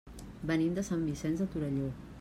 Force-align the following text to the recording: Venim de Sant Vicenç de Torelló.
Venim 0.51 0.73
de 0.79 0.85
Sant 0.89 1.05
Vicenç 1.11 1.45
de 1.45 1.49
Torelló. 1.57 1.91